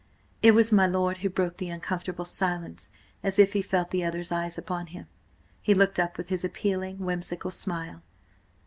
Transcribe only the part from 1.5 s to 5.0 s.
the uncomfortable silence As if he felt the other's eyes upon